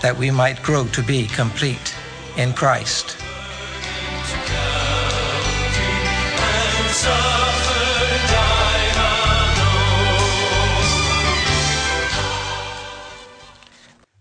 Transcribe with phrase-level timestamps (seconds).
[0.00, 1.94] that we might grow to be complete
[2.36, 3.16] in Christ.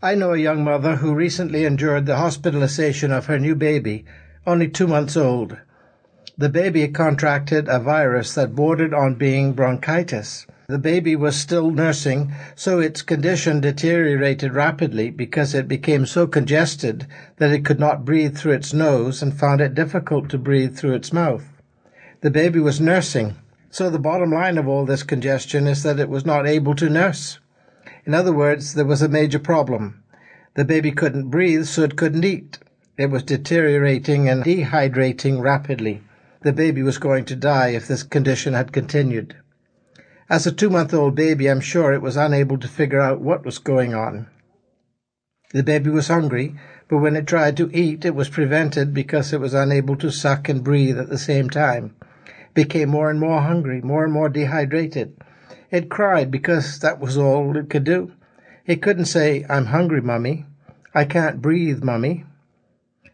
[0.01, 4.05] I know a young mother who recently endured the hospitalization of her new baby,
[4.47, 5.57] only two months old.
[6.37, 10.47] The baby contracted a virus that bordered on being bronchitis.
[10.69, 17.07] The baby was still nursing, so its condition deteriorated rapidly because it became so congested
[17.37, 20.93] that it could not breathe through its nose and found it difficult to breathe through
[20.93, 21.43] its mouth.
[22.21, 23.33] The baby was nursing,
[23.71, 26.87] so the bottom line of all this congestion is that it was not able to
[26.87, 27.39] nurse.
[28.05, 30.03] In other words, there was a major problem.
[30.53, 32.59] The baby couldn't breathe, so it couldn't eat.
[32.95, 36.03] It was deteriorating and dehydrating rapidly.
[36.43, 39.35] The baby was going to die if this condition had continued.
[40.29, 43.43] As a two month old baby, I'm sure it was unable to figure out what
[43.43, 44.27] was going on.
[45.53, 46.55] The baby was hungry,
[46.87, 50.47] but when it tried to eat, it was prevented because it was unable to suck
[50.47, 51.95] and breathe at the same time.
[52.27, 55.17] It became more and more hungry, more and more dehydrated.
[55.71, 58.11] It cried because that was all it could do.
[58.67, 60.45] It couldn't say, I'm hungry, mummy.
[60.93, 62.25] I can't breathe, mummy.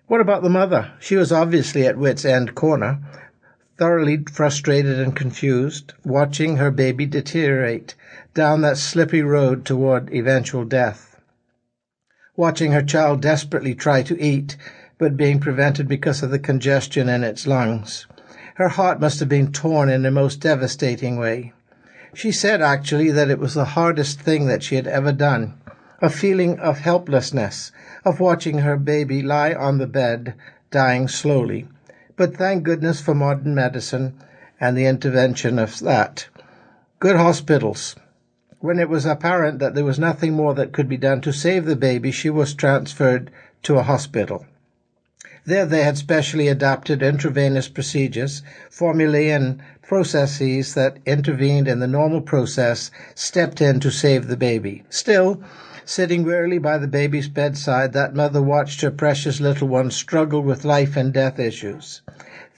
[0.07, 0.91] What about the mother?
[0.99, 2.99] She was obviously at wit's end corner,
[3.77, 7.93] thoroughly frustrated and confused, watching her baby deteriorate
[8.33, 11.19] down that slippery road toward eventual death.
[12.37, 14.55] Watching her child desperately try to eat,
[14.97, 18.07] but being prevented because of the congestion in its lungs.
[18.55, 21.53] Her heart must have been torn in a most devastating way.
[22.13, 25.55] She said actually that it was the hardest thing that she had ever done.
[26.01, 27.73] A feeling of helplessness,
[28.05, 30.33] of watching her baby lie on the bed,
[30.71, 31.67] dying slowly.
[32.17, 34.13] But thank goodness for modern medicine
[34.59, 36.27] and the intervention of that.
[36.99, 37.95] Good hospitals.
[38.59, 41.65] When it was apparent that there was nothing more that could be done to save
[41.65, 43.31] the baby, she was transferred
[43.63, 44.45] to a hospital.
[45.45, 52.21] There they had specially adapted intravenous procedures, formulae and processes that intervened in the normal
[52.21, 54.83] process, stepped in to save the baby.
[54.89, 55.43] Still,
[55.83, 60.65] sitting wearily by the baby's bedside, that mother watched her precious little one struggle with
[60.65, 62.01] life and death issues.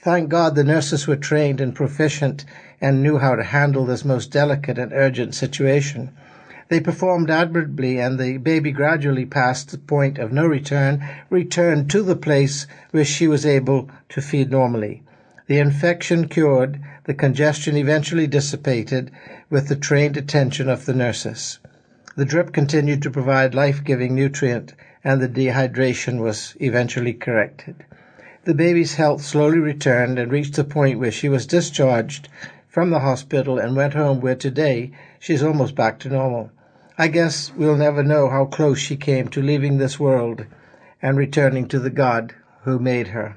[0.00, 2.44] Thank God the nurses were trained and proficient
[2.80, 6.10] and knew how to handle this most delicate and urgent situation.
[6.68, 12.02] They performed admirably, and the baby gradually passed the point of no return, returned to
[12.02, 15.02] the place where she was able to feed normally.
[15.48, 19.10] The infection cured, the congestion eventually dissipated
[19.50, 21.58] with the trained attention of the nurses.
[22.14, 27.84] The drip continued to provide life-giving nutrient, and the dehydration was eventually corrected.
[28.48, 32.30] The baby's health slowly returned and reached the point where she was discharged
[32.66, 36.50] from the hospital and went home where today she's almost back to normal.
[36.96, 40.46] I guess we'll never know how close she came to leaving this world
[41.02, 43.36] and returning to the God who made her.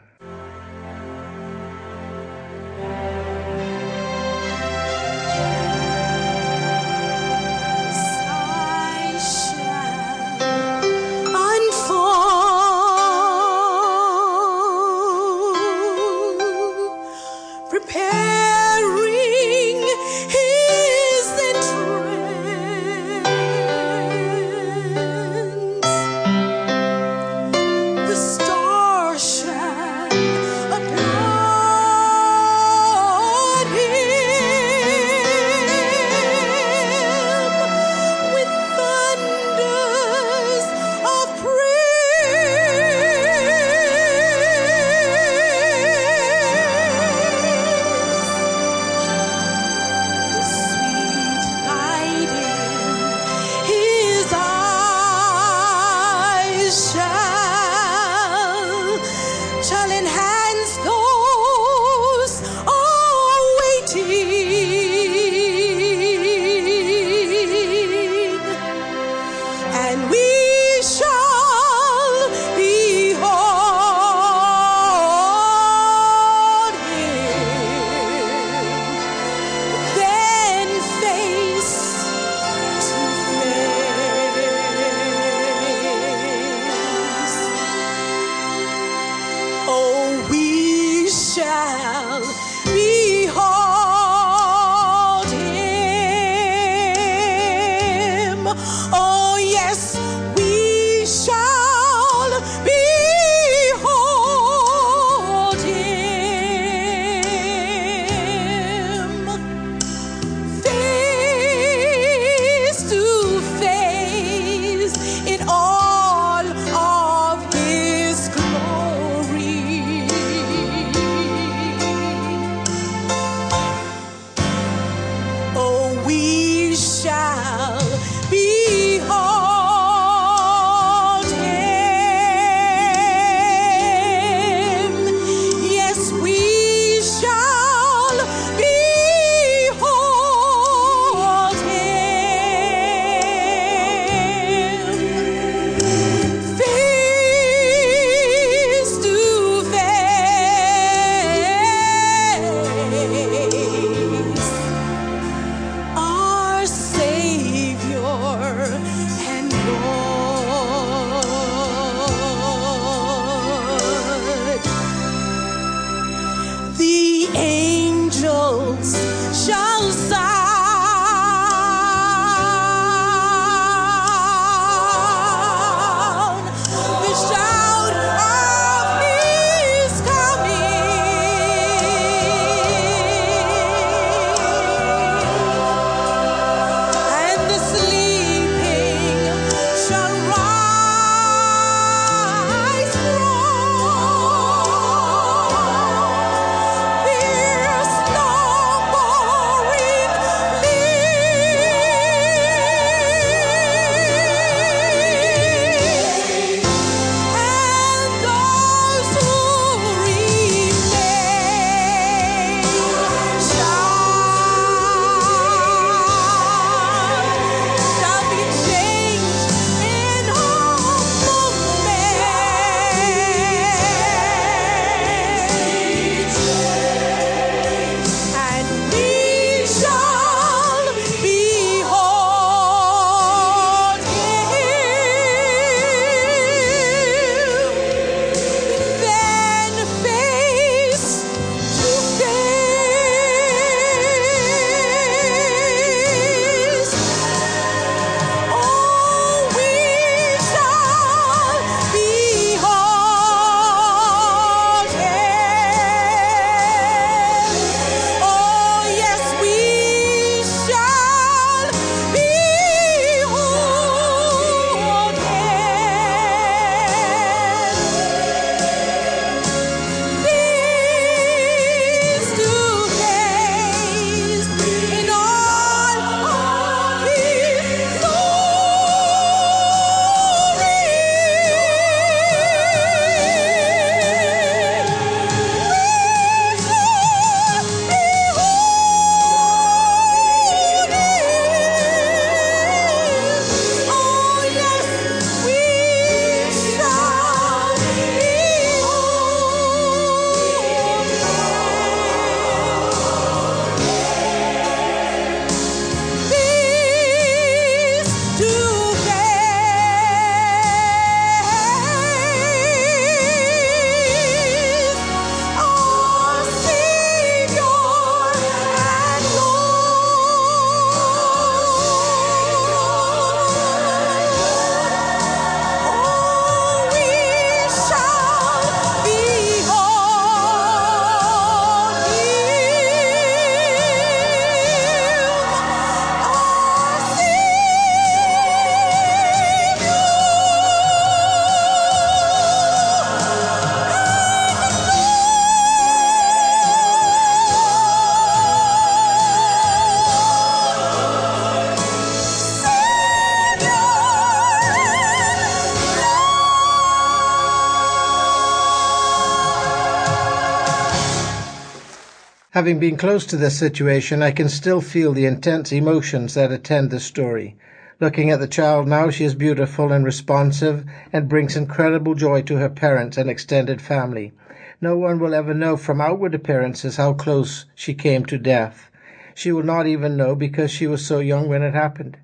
[362.62, 366.92] Having been close to this situation, I can still feel the intense emotions that attend
[366.92, 367.56] this story.
[368.00, 372.58] Looking at the child now, she is beautiful and responsive and brings incredible joy to
[372.58, 374.32] her parents and extended family.
[374.80, 378.92] No one will ever know from outward appearances how close she came to death.
[379.34, 382.16] She will not even know because she was so young when it happened.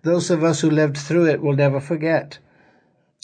[0.00, 2.38] Those of us who lived through it will never forget.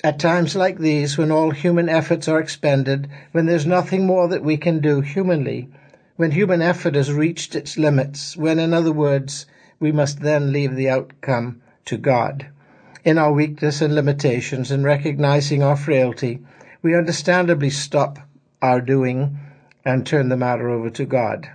[0.05, 4.45] At times like these, when all human efforts are expended, when there's nothing more that
[4.45, 5.71] we can do humanly,
[6.21, 9.47] when human effort has reached its limits, when, in other words,
[9.79, 12.47] we must then leave the outcome to God.
[13.07, 16.41] In our weakness and limitations, in recognizing our frailty,
[16.83, 18.19] we understandably stop
[18.61, 19.39] our doing
[19.83, 21.49] and turn the matter over to God.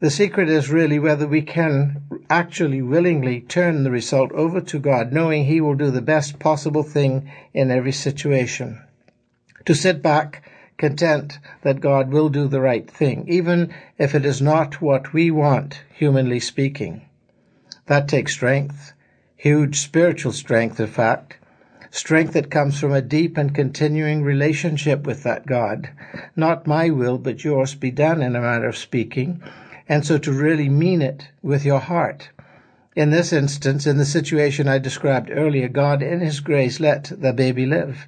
[0.00, 5.12] The secret is really whether we can actually willingly turn the result over to God,
[5.12, 8.82] knowing He will do the best possible thing in every situation.
[9.66, 10.49] To sit back,
[10.80, 15.30] content that God will do the right thing, even if it is not what we
[15.30, 17.02] want, humanly speaking.
[17.86, 18.92] That takes strength,
[19.36, 21.36] huge spiritual strength, in fact,
[21.92, 25.90] strength that comes from a deep and continuing relationship with that God.
[26.34, 29.40] Not my will, but yours be done in a manner of speaking
[29.90, 32.30] and so to really mean it with your heart.
[32.94, 37.32] In this instance, in the situation I described earlier, God in His grace let the
[37.32, 38.06] baby live.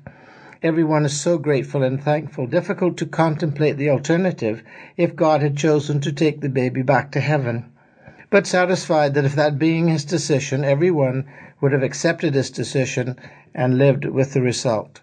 [0.65, 2.47] Everyone is so grateful and thankful.
[2.47, 4.63] Difficult to contemplate the alternative
[4.97, 7.65] if God had chosen to take the baby back to heaven.
[8.31, 11.25] But satisfied that if that being His decision, everyone
[11.61, 13.17] would have accepted His decision
[13.53, 15.01] and lived with the result.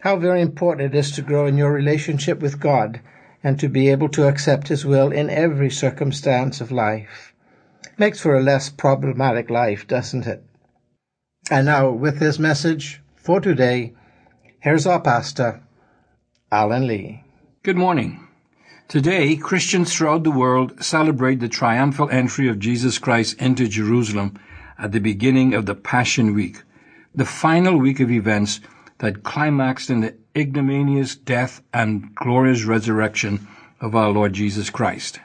[0.00, 3.00] How very important it is to grow in your relationship with God
[3.42, 7.32] and to be able to accept His will in every circumstance of life.
[7.96, 10.44] Makes for a less problematic life, doesn't it?
[11.50, 13.94] And now, with this message for today,
[14.60, 15.62] here's our pastor,
[16.52, 17.24] Alan Lee.
[17.62, 18.28] Good morning.
[18.88, 24.38] Today, Christians throughout the world celebrate the triumphal entry of Jesus Christ into Jerusalem
[24.78, 26.62] at the beginning of the Passion Week,
[27.14, 28.60] the final week of events
[28.98, 33.46] that climaxed in the ignominious death and glorious resurrection
[33.80, 35.20] of our Lord Jesus Christ.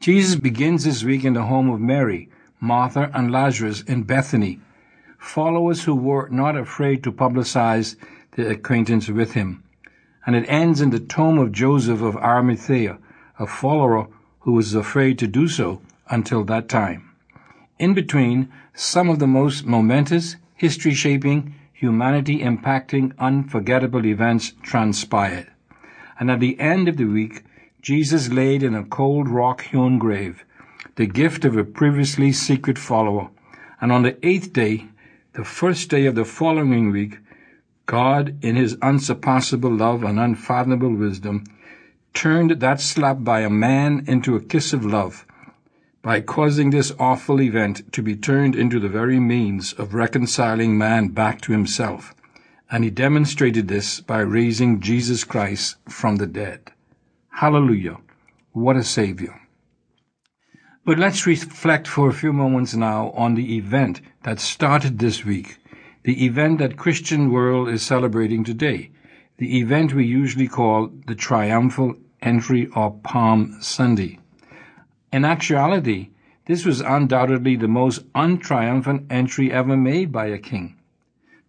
[0.00, 2.28] Jesus begins this week in the home of Mary,
[2.60, 4.60] Martha, and Lazarus in Bethany,
[5.18, 7.96] followers who were not afraid to publicize
[8.38, 9.64] their acquaintance with him.
[10.24, 12.98] And it ends in the tomb of Joseph of Arimathea,
[13.36, 14.06] a follower
[14.40, 17.10] who was afraid to do so until that time.
[17.80, 25.48] In between, some of the most momentous, history shaping, humanity impacting, unforgettable events transpired.
[26.20, 27.42] And at the end of the week,
[27.82, 30.44] Jesus laid in a cold rock hewn grave,
[30.94, 33.30] the gift of a previously secret follower.
[33.80, 34.86] And on the eighth day,
[35.32, 37.18] the first day of the following week,
[37.88, 41.44] God, in his unsurpassable love and unfathomable wisdom,
[42.12, 45.24] turned that slap by a man into a kiss of love
[46.02, 51.08] by causing this awful event to be turned into the very means of reconciling man
[51.08, 52.14] back to himself.
[52.70, 56.70] And he demonstrated this by raising Jesus Christ from the dead.
[57.30, 57.96] Hallelujah.
[58.52, 59.40] What a Savior.
[60.84, 65.56] But let's reflect for a few moments now on the event that started this week,
[66.08, 68.90] the event that Christian world is celebrating today,
[69.36, 74.18] the event we usually call the triumphal entry or Palm Sunday.
[75.12, 76.08] In actuality,
[76.46, 80.76] this was undoubtedly the most untriumphant entry ever made by a king.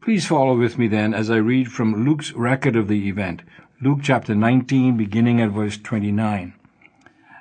[0.01, 3.43] Please follow with me then as I read from Luke's record of the event,
[3.79, 6.53] Luke chapter 19, beginning at verse 29.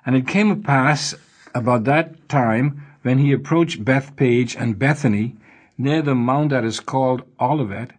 [0.07, 1.17] And it came to pass
[1.53, 5.35] about that time when he approached Bethphage and Bethany,
[5.79, 7.93] near the mount that is called Olivet,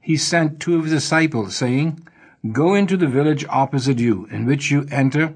[0.00, 2.06] he sent two of his disciples, saying,
[2.52, 5.34] Go into the village opposite you, in which you enter,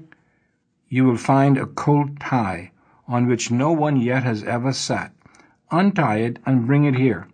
[0.89, 2.71] you will find a colt tie
[3.07, 5.11] on which no one yet has ever sat.
[5.71, 7.27] Untie it and bring it here.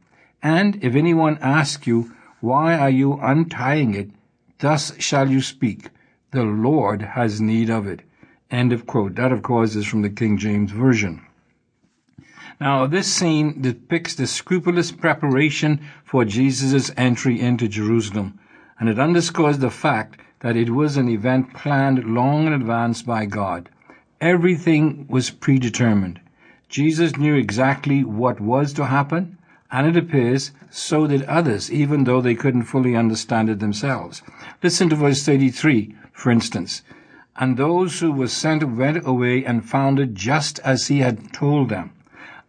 [0.44, 4.12] And if anyone asks you, Why are you untying it?
[4.60, 5.90] Thus shall you speak,
[6.32, 8.02] The Lord has need of it.
[8.50, 9.16] End of quote.
[9.16, 11.22] That, of course, is from the King James Version.
[12.62, 18.38] Now, this scene depicts the scrupulous preparation for Jesus' entry into Jerusalem,
[18.80, 23.26] and it underscores the fact that it was an event planned long in advance by
[23.26, 23.68] God.
[24.22, 26.20] Everything was predetermined.
[26.70, 29.40] Jesus knew exactly what was to happen,
[29.72, 34.22] and it appears so did others, even though they couldn't fully understand it themselves.
[34.62, 36.84] Listen to verse 33, for instance.
[37.36, 41.70] And those who were sent went away and found it just as he had told
[41.70, 41.94] them.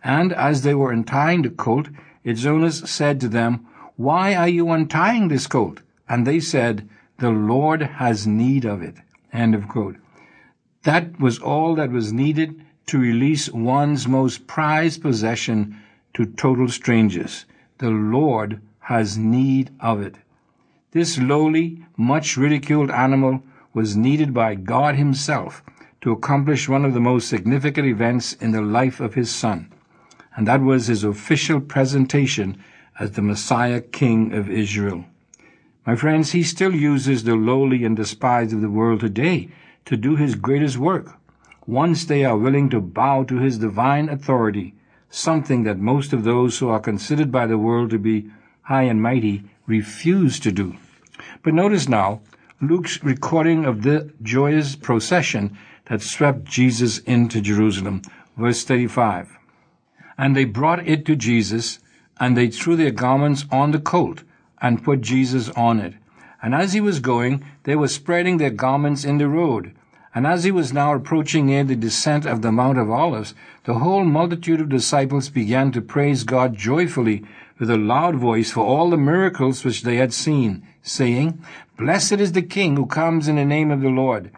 [0.05, 1.89] And as they were untying the colt,
[2.25, 3.67] its owners said to them,
[3.97, 5.81] Why are you untying this colt?
[6.09, 6.89] And they said,
[7.23, 8.97] the Lord has need of it.
[9.33, 9.95] End of quote.
[10.83, 15.77] That was all that was needed to release one's most prized possession
[16.15, 17.45] to total strangers.
[17.79, 20.17] The Lord has need of it.
[20.91, 25.63] This lowly, much ridiculed animal was needed by God Himself
[26.01, 29.73] to accomplish one of the most significant events in the life of His Son,
[30.37, 32.63] and that was His official presentation
[32.99, 35.05] as the Messiah King of Israel.
[35.87, 39.49] My friends, He still uses the lowly and despised of the world today
[39.85, 41.17] to do His greatest work,
[41.67, 44.75] once they are willing to bow to His divine authority,
[45.11, 48.31] something that most of those who are considered by the world to be
[48.63, 50.77] high and mighty refuse to do.
[51.43, 52.23] But notice now
[52.61, 58.03] Luke's recording of the joyous procession that swept Jesus into Jerusalem.
[58.37, 59.37] Verse 35.
[60.17, 61.79] And they brought it to Jesus,
[62.21, 64.23] and they threw their garments on the colt,
[64.61, 65.95] and put Jesus on it.
[66.43, 69.73] And as he was going, they were spreading their garments in the road.
[70.15, 73.75] And as he was now approaching near the descent of the Mount of Olives, the
[73.75, 77.25] whole multitude of disciples began to praise God joyfully
[77.59, 81.43] with a loud voice for all the miracles which they had seen, saying,
[81.79, 84.31] Blessed is the King who comes in the name of the Lord.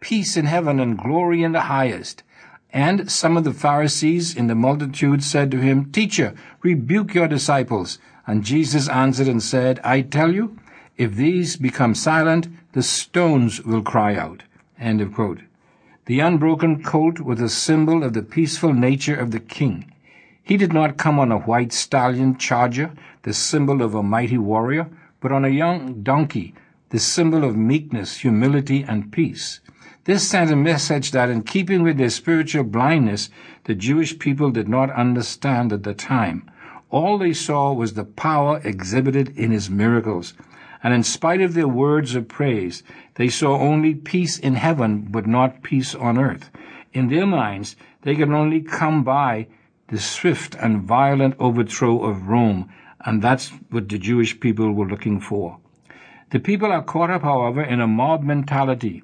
[0.00, 2.24] Peace in heaven and glory in the highest.
[2.72, 7.98] And some of the Pharisees in the multitude said to him, Teacher, rebuke your disciples.
[8.26, 10.58] And Jesus answered and said, I tell you,
[10.96, 14.44] if these become silent, the stones will cry out.
[14.78, 15.40] End of quote.
[16.06, 19.92] The unbroken colt was a symbol of the peaceful nature of the king.
[20.42, 24.88] He did not come on a white stallion charger, the symbol of a mighty warrior,
[25.20, 26.54] but on a young donkey,
[26.90, 29.60] the symbol of meekness, humility, and peace.
[30.04, 33.30] This sent a message that, in keeping with their spiritual blindness,
[33.64, 36.50] the Jewish people did not understand at the time.
[36.90, 40.34] All they saw was the power exhibited in his miracles.
[40.82, 42.82] And in spite of their words of praise,
[43.14, 46.50] they saw only peace in heaven, but not peace on earth.
[46.92, 49.46] In their minds, they could only come by
[49.88, 52.68] the swift and violent overthrow of Rome
[53.04, 55.58] and that's what the Jewish people were looking for.
[56.30, 59.02] The people are caught up, however, in a mob mentality,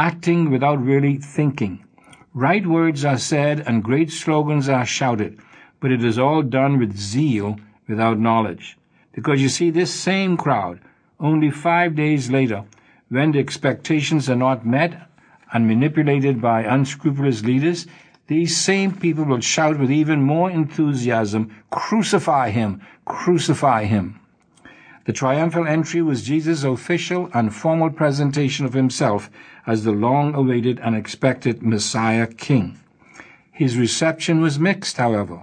[0.00, 1.84] acting without really thinking.
[2.32, 5.38] Right words are said and great slogans are shouted,
[5.78, 8.78] but it is all done with zeal without knowledge.
[9.12, 10.80] Because you see, this same crowd,
[11.18, 12.64] only five days later,
[13.10, 15.06] when the expectations are not met
[15.52, 17.86] and manipulated by unscrupulous leaders,
[18.26, 22.80] these same people will shout with even more enthusiasm, Crucify him!
[23.04, 24.18] Crucify him!
[25.10, 29.28] The triumphal entry was Jesus' official and formal presentation of himself
[29.66, 32.78] as the long awaited and expected Messiah King.
[33.50, 35.42] His reception was mixed, however.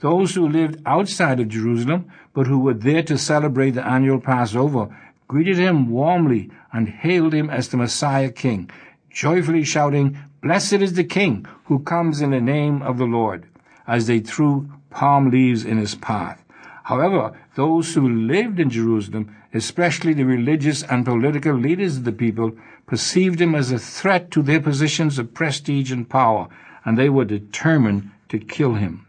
[0.00, 4.88] Those who lived outside of Jerusalem, but who were there to celebrate the annual Passover,
[5.28, 8.70] greeted him warmly and hailed him as the Messiah King,
[9.10, 13.44] joyfully shouting, Blessed is the King who comes in the name of the Lord,
[13.86, 16.43] as they threw palm leaves in his path.
[16.84, 22.52] However, those who lived in Jerusalem, especially the religious and political leaders of the people,
[22.86, 26.46] perceived him as a threat to their positions of prestige and power,
[26.84, 29.06] and they were determined to kill him.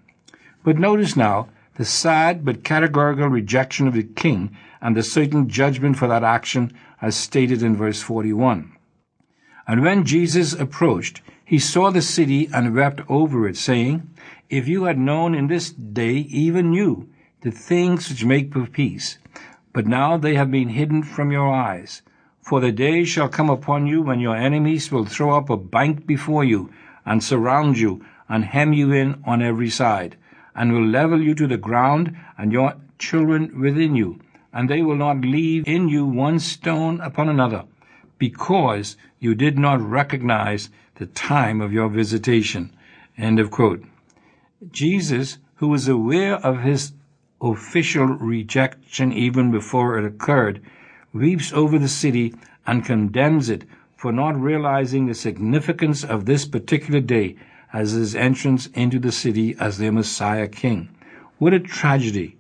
[0.63, 5.97] But notice now the sad but categorical rejection of the king and the certain judgment
[5.97, 8.71] for that action as stated in verse 41.
[9.67, 14.09] And when Jesus approached, he saw the city and wept over it, saying,
[14.49, 17.09] If you had known in this day, even you,
[17.45, 19.19] the things which make for peace,
[19.71, 22.01] but now they have been hidden from your eyes.
[22.41, 26.07] For the day shall come upon you when your enemies will throw up a bank
[26.07, 26.71] before you,
[27.05, 30.17] and surround you, and hem you in on every side,
[30.55, 34.19] and will level you to the ground, and your children within you,
[34.51, 37.65] and they will not leave in you one stone upon another
[38.17, 42.75] because you did not recognize the time of your visitation.
[43.19, 43.83] End of quote.
[44.71, 46.93] Jesus, who was aware of his
[47.41, 50.61] official rejection even before it occurred,
[51.13, 52.33] weeps over the city
[52.65, 53.63] and condemns it
[53.95, 57.35] for not realizing the significance of this particular day
[57.73, 60.89] as his entrance into the city as their Messiah King.
[61.37, 62.37] What a tragedy!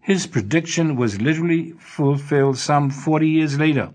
[0.00, 3.90] His prediction was literally fulfilled some 40 years later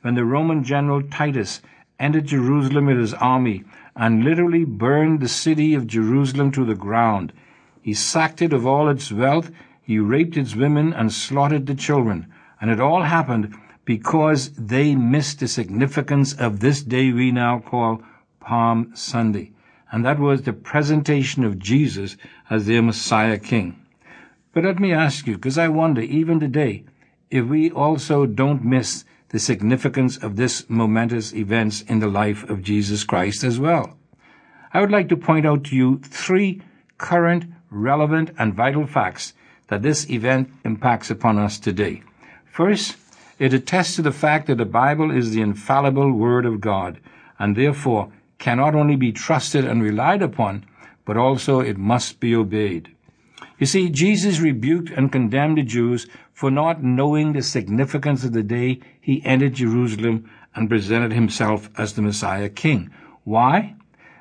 [0.00, 1.60] when the Roman general Titus
[1.98, 7.34] entered Jerusalem with his army and literally burned the city of Jerusalem to the ground.
[7.82, 9.50] He sacked it of all its wealth,
[9.90, 12.24] he raped its women and slaughtered the children.
[12.60, 18.00] And it all happened because they missed the significance of this day we now call
[18.38, 19.50] Palm Sunday.
[19.90, 22.16] And that was the presentation of Jesus
[22.48, 23.84] as their Messiah King.
[24.52, 26.84] But let me ask you, because I wonder, even today,
[27.28, 32.62] if we also don't miss the significance of this momentous events in the life of
[32.62, 33.98] Jesus Christ as well.
[34.72, 36.62] I would like to point out to you three
[36.96, 39.32] current, relevant, and vital facts
[39.70, 42.02] that this event impacts upon us today.
[42.44, 42.96] First,
[43.38, 47.00] it attests to the fact that the Bible is the infallible Word of God,
[47.38, 50.66] and therefore can not only be trusted and relied upon,
[51.06, 52.94] but also it must be obeyed.
[53.58, 58.42] You see, Jesus rebuked and condemned the Jews for not knowing the significance of the
[58.42, 62.90] day he entered Jerusalem and presented himself as the Messiah King.
[63.24, 63.76] Why?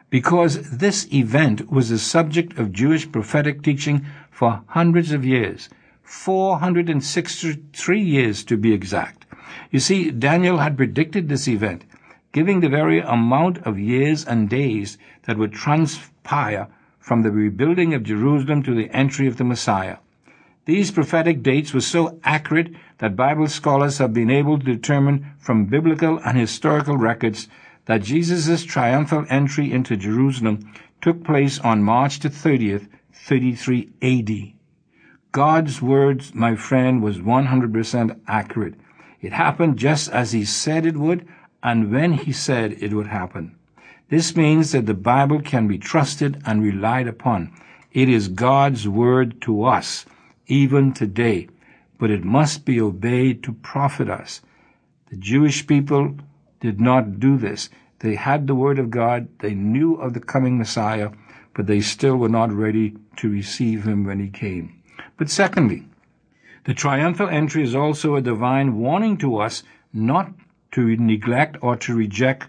[0.09, 4.05] Because this event was the subject of Jewish prophetic teaching
[4.39, 5.67] for hundreds of years,
[6.03, 9.25] 463 years to be exact.
[9.69, 11.83] You see, Daniel had predicted this event,
[12.31, 18.03] giving the very amount of years and days that would transpire from the rebuilding of
[18.03, 19.97] Jerusalem to the entry of the Messiah.
[20.63, 25.65] These prophetic dates were so accurate that Bible scholars have been able to determine from
[25.65, 27.49] biblical and historical records
[27.87, 30.71] that Jesus' triumphal entry into Jerusalem
[31.01, 32.87] took place on March the 30th,
[33.25, 34.53] 33 AD.
[35.31, 38.75] God's words, my friend, was 100% accurate.
[39.21, 41.27] It happened just as he said it would
[41.61, 43.55] and when he said it would happen.
[44.09, 47.51] This means that the Bible can be trusted and relied upon.
[47.91, 50.05] It is God's word to us,
[50.47, 51.47] even today,
[51.99, 54.41] but it must be obeyed to profit us.
[55.11, 56.15] The Jewish people
[56.59, 57.69] did not do this.
[57.99, 61.11] They had the word of God, they knew of the coming Messiah,
[61.53, 64.81] but they still were not ready to receive him when he came.
[65.17, 65.85] But secondly,
[66.65, 70.31] the triumphal entry is also a divine warning to us not
[70.71, 72.47] to neglect or to reject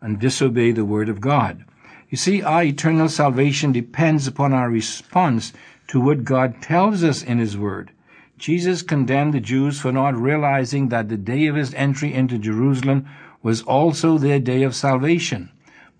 [0.00, 1.64] and disobey the word of God.
[2.12, 5.54] You see, our eternal salvation depends upon our response
[5.86, 7.90] to what God tells us in His Word.
[8.36, 13.06] Jesus condemned the Jews for not realizing that the day of His entry into Jerusalem
[13.42, 15.48] was also their day of salvation.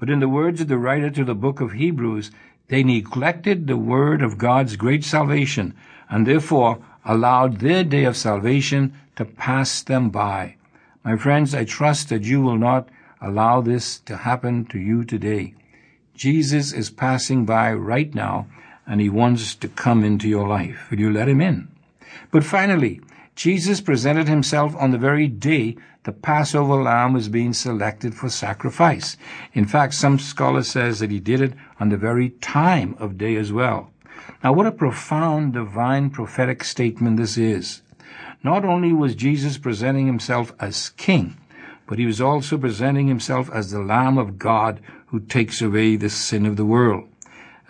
[0.03, 2.33] But in the words of the writer to the book of Hebrews,
[2.67, 5.75] they neglected the word of God's great salvation
[6.11, 10.57] and therefore allowed their day of salvation to pass them by.
[11.05, 12.89] My friends, I trust that you will not
[13.21, 15.55] allow this to happen to you today.
[16.17, 18.49] Jesus is passing by right now
[18.85, 20.89] and he wants to come into your life.
[20.91, 21.69] Will you let him in?
[22.33, 23.01] But finally,
[23.37, 29.17] Jesus presented himself on the very day the Passover lamb was being selected for sacrifice.
[29.53, 33.37] In fact, some scholars says that he did it on the very time of day
[33.37, 33.91] as well.
[34.43, 37.83] Now, what a profound divine prophetic statement this is.
[38.43, 41.37] Not only was Jesus presenting himself as king,
[41.87, 46.11] but he was also presenting himself as the Lamb of God who takes away the
[46.11, 47.09] sin of the world.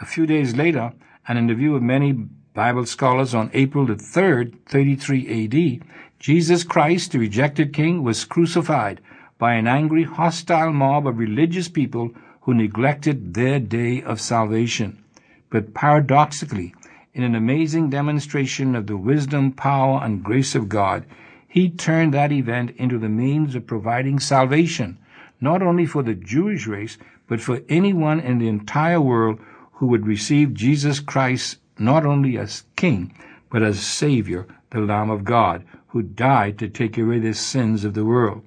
[0.01, 0.92] A few days later,
[1.29, 2.12] and in the view of many
[2.55, 5.87] Bible scholars on April the 3rd, 33 AD,
[6.22, 9.00] Jesus Christ, the rejected king, was crucified
[9.38, 15.02] by an angry, hostile mob of religious people who neglected their day of salvation.
[15.50, 16.76] But paradoxically,
[17.12, 21.06] in an amazing demonstration of the wisdom, power, and grace of God,
[21.48, 24.98] he turned that event into the means of providing salvation,
[25.40, 29.40] not only for the Jewish race, but for anyone in the entire world
[29.72, 33.12] who would receive Jesus Christ not only as King,
[33.50, 37.92] but as Savior, the Lamb of God, who died to take away the sins of
[37.92, 38.42] the world.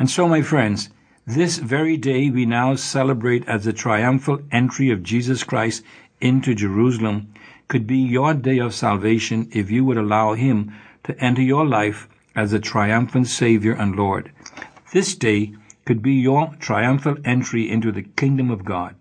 [0.00, 0.90] And so, my friends,
[1.24, 5.84] this very day we now celebrate as the triumphal entry of Jesus Christ
[6.20, 7.32] into Jerusalem
[7.68, 10.72] could be your day of salvation if you would allow Him
[11.04, 14.32] to enter your life as the triumphant Savior and Lord.
[14.92, 15.52] This day
[15.84, 18.96] could be your triumphal entry into the kingdom of God.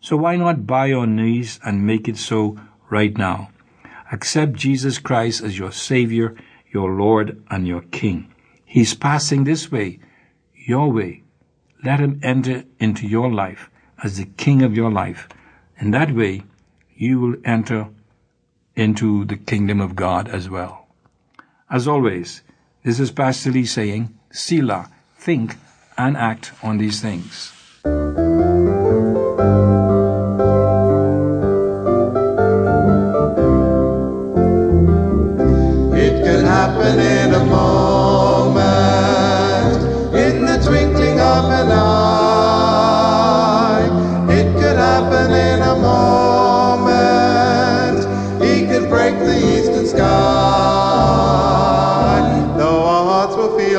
[0.00, 3.50] So why not bow your knees and make it so right now?
[4.12, 6.36] Accept Jesus Christ as your Savior
[6.74, 8.34] your Lord and your King.
[8.64, 10.00] He's passing this way,
[10.52, 11.22] your way.
[11.84, 13.70] Let him enter into your life
[14.02, 15.28] as the King of your life.
[15.78, 16.42] In that way,
[16.96, 17.88] you will enter
[18.74, 20.88] into the kingdom of God as well.
[21.70, 22.42] As always,
[22.82, 25.56] this is Pastor Lee saying, Selah, think
[25.96, 27.52] and act on these things.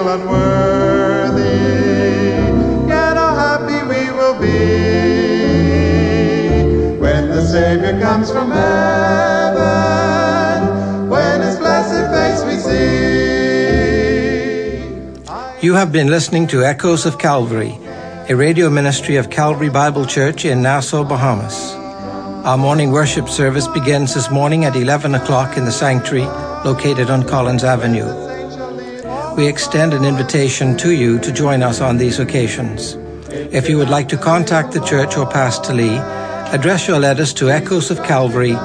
[0.07, 1.65] Unworthy.
[15.65, 17.79] You have been listening to Echoes of Calvary,
[18.29, 21.73] a radio ministry of Calvary Bible Church in Nassau, Bahamas.
[22.45, 26.27] Our morning worship service begins this morning at 11 o'clock in the sanctuary
[26.63, 28.24] located on Collins Avenue.
[29.35, 32.93] We extend an invitation to you to join us on these occasions.
[33.29, 35.97] If you would like to contact the church or Pastor Lee,
[36.55, 38.55] address your letters to Echoes of Calvary,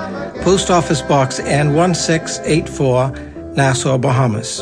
[0.43, 4.61] Post Office Box N1684, Nassau, Bahamas.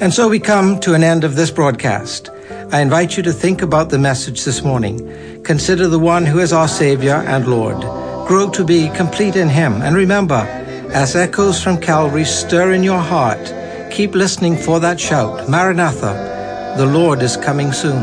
[0.00, 2.30] And so we come to an end of this broadcast.
[2.70, 5.42] I invite you to think about the message this morning.
[5.42, 7.80] Consider the one who is our Savior and Lord.
[8.28, 9.82] Grow to be complete in Him.
[9.82, 10.46] And remember,
[10.94, 13.52] as echoes from Calvary stir in your heart,
[13.90, 18.00] keep listening for that shout Maranatha, the Lord is coming soon.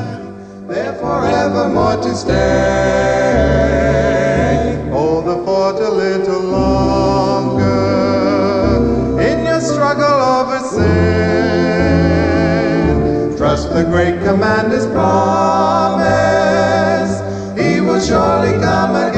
[0.68, 2.34] There forevermore to stay.
[4.92, 7.62] Hold the fort a little longer
[9.22, 12.08] in your struggle over sin.
[13.38, 16.08] Trust the great commander's promise.
[17.58, 19.17] He will surely come again.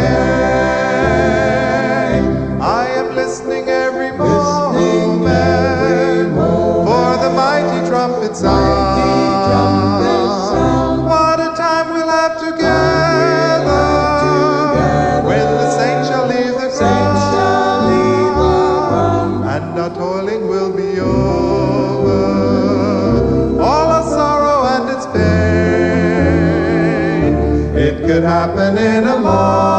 [28.42, 29.79] It could